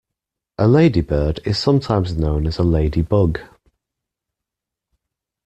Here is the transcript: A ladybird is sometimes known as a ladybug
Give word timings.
A 0.57 0.67
ladybird 0.67 1.41
is 1.45 1.59
sometimes 1.59 2.17
known 2.17 2.47
as 2.47 2.57
a 2.57 2.63
ladybug 2.63 3.39